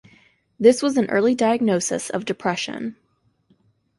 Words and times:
This 0.59 0.81
was 0.81 0.97
an 0.97 1.07
early 1.11 1.35
diagnosis 1.35 2.09
of 2.09 2.25
depression. 2.25 2.95